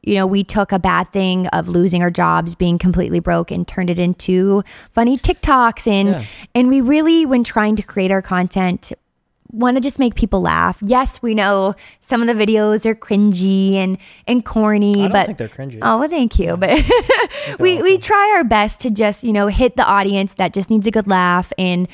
[0.03, 3.67] you know, we took a bad thing of losing our jobs, being completely broke and
[3.67, 5.87] turned it into funny TikToks.
[5.87, 6.25] And, Yeah.
[6.55, 8.93] and we really, when trying to create our content,
[9.53, 10.77] want to just make people laugh.
[10.85, 15.27] Yes, we know some of the videos are cringy and, and corny, I don't but
[15.27, 15.79] think they're cringy.
[15.81, 16.57] Oh, well, thank you.
[16.57, 16.83] But
[17.61, 20.87] we, we try our best to just, you know, hit the audience that just needs
[20.87, 21.53] a good laugh.
[21.57, 21.89] And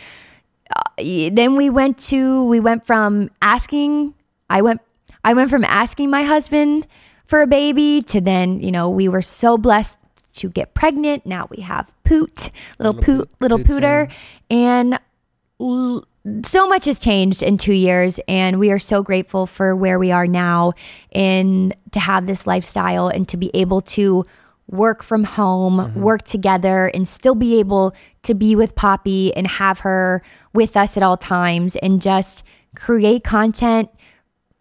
[0.75, 4.15] uh, then we went to, we went from asking,
[4.53, 4.83] I went,
[5.25, 6.87] I went from asking my husband
[7.25, 9.97] for a baby to then, you know, we were so blessed
[10.35, 11.25] to get pregnant.
[11.25, 14.13] Now we have Poot, little, Little Poot, little Pooter.
[14.51, 14.99] And
[15.59, 16.05] l-
[16.45, 20.13] so much has changed in two years and we are so grateful for where we
[20.13, 20.75] are now
[21.13, 24.25] and to have this lifestyle and to be able to
[24.69, 29.81] work from home work together and still be able to be with poppy and have
[29.81, 30.23] her
[30.55, 32.45] with us at all times and just
[32.77, 33.91] create content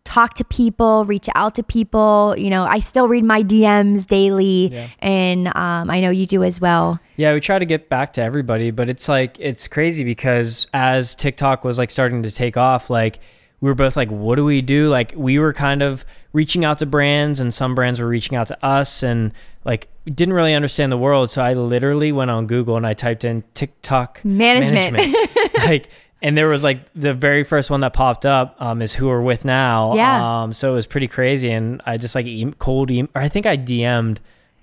[0.03, 4.69] talk to people reach out to people you know i still read my dms daily
[4.73, 4.87] Yeah.
[4.99, 8.21] and um, i know you do as well Yeah, we try to get back to
[8.23, 12.89] everybody, but it's like it's crazy because as TikTok was like starting to take off,
[12.89, 13.19] like
[13.59, 14.89] we were both like, what do we do?
[14.89, 18.47] Like we were kind of reaching out to brands and some brands were reaching out
[18.47, 19.33] to us and
[19.65, 21.29] like didn't really understand the world.
[21.29, 25.15] So I literally went on Google and I typed in TikTok Management.
[25.57, 25.89] like
[26.21, 29.21] and there was like the very first one that popped up um, is who we're
[29.21, 29.95] with now.
[29.95, 30.41] Yeah.
[30.43, 33.27] Um, so it was pretty crazy, and I just like e- cold, e- or I
[33.29, 34.19] think I DM'd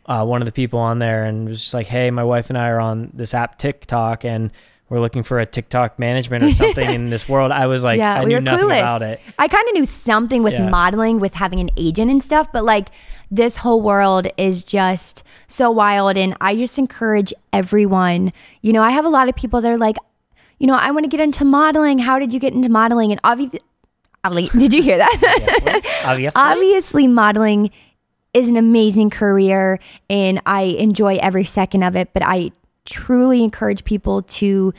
[0.06, 2.56] uh, one of the people on there and was just like, "Hey, my wife and
[2.58, 4.50] I are on this app TikTok, and
[4.88, 8.20] we're looking for a TikTok management or something in this world." I was like, I
[8.20, 8.80] we knew were nothing clueless.
[8.80, 9.20] about it.
[9.38, 10.70] I kind of knew something with Yeah.
[10.70, 12.88] modeling, with having an agent and stuff, but like
[13.30, 16.16] this whole world is just so wild.
[16.16, 18.32] And I just encourage everyone.
[18.62, 19.96] You know, I have a lot of people that are like,
[20.58, 21.98] you know, I want to get into modeling.
[21.98, 23.12] How did you get into modeling?
[23.12, 23.60] And obviously,
[24.58, 26.02] did you hear that?
[26.06, 26.40] Obviously.
[26.40, 27.70] obviously modeling
[28.34, 29.78] is an amazing career
[30.10, 32.52] and I enjoy every second of it, but I
[32.84, 34.74] truly encourage people to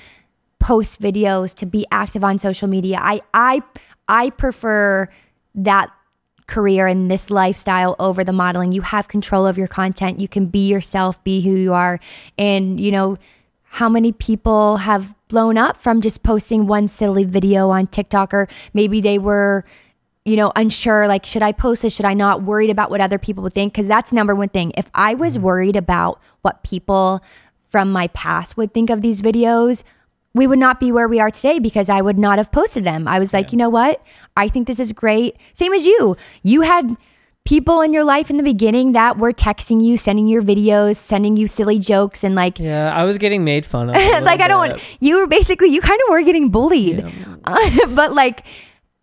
[0.59, 2.99] post videos, to be active on social media.
[3.01, 3.63] I I
[4.07, 5.09] I prefer
[5.55, 5.91] that
[6.47, 8.71] career and this lifestyle over the modeling.
[8.71, 10.19] You have control of your content.
[10.19, 11.99] You can be yourself, be who you are.
[12.37, 13.17] And you know,
[13.63, 18.47] how many people have blown up from just posting one silly video on TikTok or
[18.73, 19.63] maybe they were
[20.25, 21.95] you know, unsure, like, should I post this?
[21.95, 22.43] Should I not?
[22.43, 23.73] Worried about what other people would think?
[23.73, 24.71] Because that's number one thing.
[24.77, 25.45] If I was mm-hmm.
[25.45, 27.23] worried about what people
[27.69, 29.83] from my past would think of these videos,
[30.35, 33.07] we would not be where we are today because I would not have posted them.
[33.07, 34.03] I was like, you know what?
[34.37, 35.37] I think this is great.
[35.53, 36.15] Same as you.
[36.43, 36.95] You had
[37.45, 41.35] people in your life in the beginning that were texting you, sending your videos, sending
[41.37, 43.95] you silly jokes, and like, yeah, I was getting made fun of.
[44.23, 44.71] like I don't bit.
[44.73, 47.03] want you were basically you kind of were getting bullied,
[47.89, 48.45] but like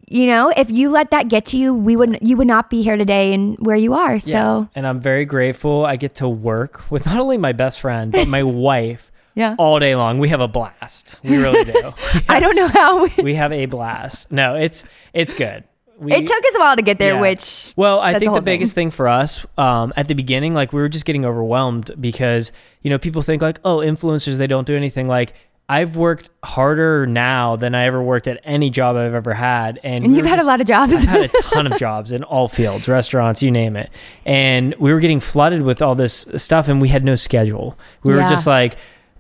[0.09, 2.83] you know if you let that get to you, we would you would not be
[2.83, 4.18] here today and where you are.
[4.20, 4.64] So Yeah.
[4.77, 5.85] and I'm very grateful.
[5.85, 9.11] I get to work with not only my best friend but my wife.
[9.35, 9.55] Yeah.
[9.59, 10.18] all day long.
[10.18, 11.20] We have a blast.
[11.22, 11.92] We really do.
[12.27, 14.33] I don't know how we, we have a blast.
[14.33, 15.64] No, it's it's good.
[15.98, 17.20] We, it took us a while to get there, yeah.
[17.20, 20.80] which well, I think the biggest thing for us um, at the beginning, like we
[20.80, 24.76] were just getting overwhelmed because you know people think like, oh, influencers they don't do
[24.76, 25.09] anything.
[25.09, 25.32] Like
[25.68, 30.04] I've worked harder now than I ever worked at any job I've ever had, and,
[30.04, 30.92] and we you've had just- a lot of jobs.
[30.92, 33.90] I've had a ton of jobs in all fields, restaurants, you name it.
[34.24, 37.78] And we were getting flooded with all this stuff and we had no schedule.
[38.04, 38.76] We were just like,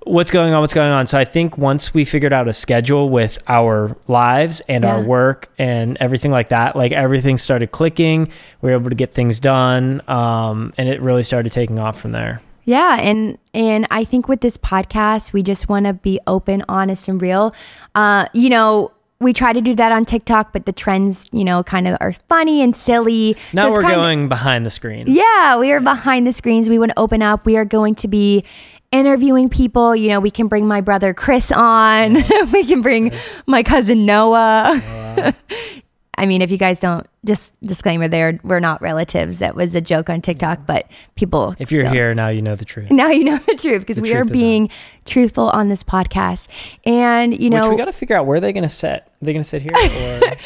[0.06, 0.60] what's going on?
[0.60, 1.06] What's going on?
[1.06, 5.48] So I think once we figured out a schedule with our lives and our work
[5.58, 8.28] and everything like that, like everything started clicking.
[8.62, 10.00] We were able to get things done.
[10.08, 12.40] Um, and it really started taking off from there.
[12.64, 17.06] Yeah, and and I think with this podcast, we just want to be open, honest,
[17.06, 17.54] and real.
[17.94, 18.90] Uh, you know,
[19.20, 22.12] we try to do that on TikTok, but the trends, you know, kind of are
[22.28, 23.36] funny and silly.
[23.52, 25.08] Now it's we're kind of- going behind the screens.
[25.08, 26.68] Yeah, we are behind the screens.
[26.68, 27.46] We want to open up.
[27.46, 28.44] We are going to be
[28.92, 29.94] interviewing people.
[29.96, 32.14] You know, we can bring my brother Chris on.
[32.52, 33.12] we can bring
[33.46, 34.80] my cousin Noah.
[36.18, 39.40] I mean, if you guys don't, just disclaimer there, we're not relatives.
[39.40, 41.54] That was a joke on TikTok, but people.
[41.58, 42.90] If you're still- here now, you know the truth.
[42.90, 44.70] now you know the truth because we are truth is being
[45.04, 46.48] truthful on this podcast.
[46.86, 49.02] And, you know, Which we got to figure out where they're going to sit.
[49.02, 50.36] Are they going to sit here or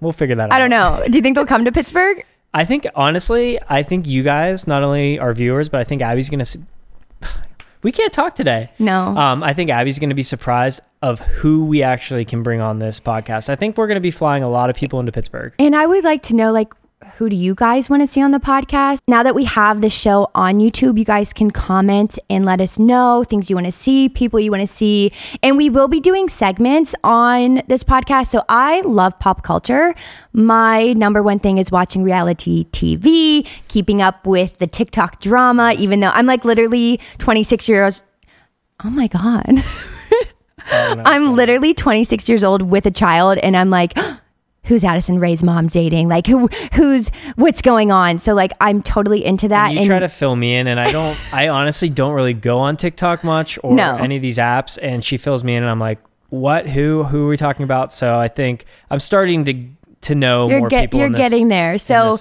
[0.00, 0.52] we'll figure that out.
[0.52, 1.00] I don't know.
[1.06, 2.24] Do you think they'll come to Pittsburgh?
[2.52, 6.28] I think honestly, I think you guys, not only our viewers, but I think Abbie's
[6.28, 6.42] gonna.
[6.42, 6.56] s-
[7.84, 8.70] We can't talk today.
[8.78, 9.16] No.
[9.16, 12.98] Um, I think Abbie's gonna be surprised of who we actually can bring on this
[12.98, 13.50] podcast.
[13.50, 15.52] I think we're gonna be flying a lot of people into Pittsburgh.
[15.58, 16.72] And I would like to know, like,
[17.16, 19.00] who do you guys want to see on the podcast?
[19.06, 22.78] Now that we have the show on YouTube, you guys can comment and let us
[22.78, 25.12] know things you want to see, people you want to see.
[25.42, 28.28] And we will be doing segments on this podcast.
[28.28, 29.94] So I love pop culture.
[30.32, 36.00] My number one thing is watching reality TV, keeping up with the TikTok drama, even
[36.00, 38.00] though I'm like literally 26 years.
[38.00, 38.10] Old.
[38.84, 39.62] Oh my God.
[40.72, 43.98] Oh, I'm literally 26 years old with a child, and I'm like,
[44.64, 46.08] who's Addison Rae's mom dating?
[46.08, 48.18] Like who who's what's going on?
[48.18, 49.70] So like I'm totally into that.
[49.70, 52.58] And you try to fill me in and I don't I honestly don't really go
[52.58, 53.96] on TikTok much or No.
[53.96, 55.98] any of these apps and she fills me in and I'm like,
[56.30, 56.68] What?
[56.68, 57.04] Who?
[57.04, 57.92] Who are we talking about?
[57.92, 59.64] So I think I'm starting to
[60.02, 61.78] to know you're more get, people you're in this, getting there.
[61.78, 62.16] So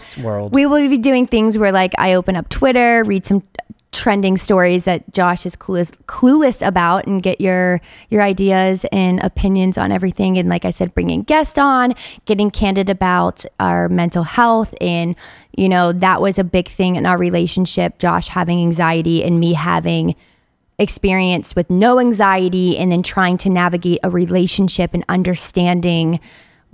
[0.51, 3.43] we will be doing things where like I open up Twitter, read some
[3.93, 7.79] trending stories that Josh is clueless clueless about and get your
[8.09, 10.37] your ideas and opinions on everything.
[10.37, 11.93] And like I said bringing guests on,
[12.25, 14.73] getting candid about our mental health.
[14.81, 15.15] And
[15.55, 19.53] you know that was a big thing in our relationship Josh having anxiety and me
[19.53, 20.15] having
[20.79, 26.19] experience with no anxiety and then trying to navigate a relationship and understanding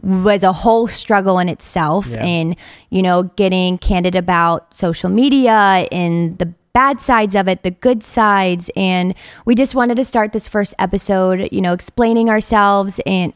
[0.01, 2.07] was a whole struggle in itself.
[2.07, 2.23] Yeah.
[2.23, 2.55] and
[2.89, 8.01] you know getting candid about social media and the bad sides of it the good
[8.03, 9.13] sides and
[9.45, 13.33] we just wanted to start this first episode you know explaining ourselves and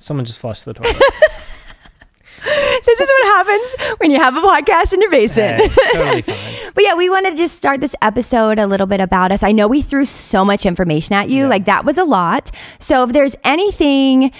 [0.00, 0.96] Someone just flushed the toilet.
[2.86, 6.54] this is what happens when you have a podcast in your basement Hey, totally fine.
[6.74, 9.42] But yeah, we wanted to just start this episode a little bit about us.
[9.42, 11.48] I know we threw so much information at you, Yeah.
[11.48, 12.52] like that was a lot.
[12.78, 14.30] So if there's anything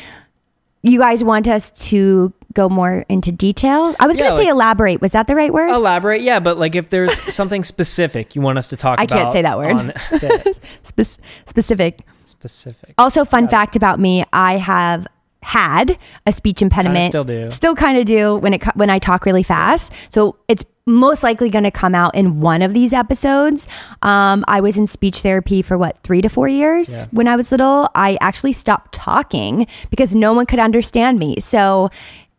[0.83, 4.45] you guys want us to go more into detail, I was Yeah, going to say
[4.45, 5.01] like- elaborate.
[5.01, 5.71] Was that the right word?
[5.71, 9.17] Elaborate, yeah, but like if there's something specific you want us to talk I about.
[9.17, 9.73] I can't say that word.
[9.77, 10.43] on- say.
[10.83, 12.01] Spe- specific.
[12.25, 12.95] Specific.
[12.99, 15.07] Also, fun fact about me: I have
[15.43, 17.11] had a speech impediment.
[17.13, 17.51] still do.
[17.51, 19.93] Still kind of do when it when I talk really fast.
[20.11, 23.67] So it's most likely going to come out in one of these episodes.
[24.03, 27.05] Um, I was in speech therapy for what three to four years Yeah.
[27.13, 27.89] when I was little.
[27.95, 31.37] I actually stopped talking because no one could understand me.
[31.41, 31.91] So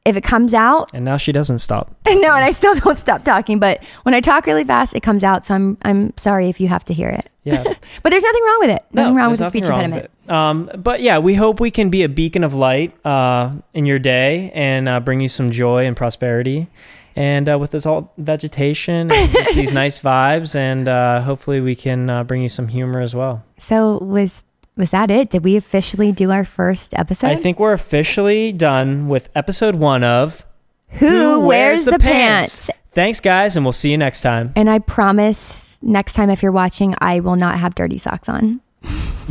[0.06, 1.96] if it comes out, And now she doesn't stop.
[2.08, 3.60] no, and I still don't stop talking.
[3.60, 5.46] But when I talk really fast, it comes out.
[5.46, 7.30] So I'm I'm sorry if you have to hear it.
[7.44, 7.64] Yeah.
[8.04, 8.86] But there's nothing wrong with it.
[8.94, 10.10] Nothing wrong with the speech impediment.
[10.30, 14.00] Um, but yeah, we hope we can be a beacon of light uh, in your
[14.00, 16.68] day and uh, bring you some joy and prosperity.
[17.16, 21.76] And uh, with this all vegetation and just these nice vibes, and uh, hopefully we
[21.76, 23.44] can uh, bring you some humor as well.
[23.58, 24.44] So was
[24.80, 25.30] was that it?
[25.30, 27.28] Did we officially do our first episode?
[27.28, 30.46] I think we're officially done with episode one of
[30.92, 32.70] Who, wears, the, pants?
[32.94, 34.54] Thanks, guys, and we'll see you next time.
[34.56, 38.62] And I promise next time if you're watching, I will not have dirty socks on.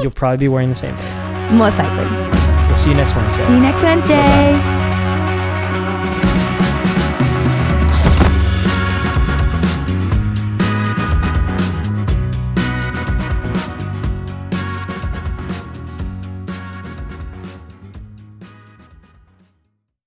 [0.01, 1.57] You'll probably be wearing the same thing.
[1.57, 2.05] Most likely.
[2.69, 3.47] We'll see you next Wednesday.
[3.47, 4.88] See you next Wednesday.